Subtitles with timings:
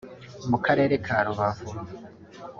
[0.49, 1.69] mu karere ka Rubavu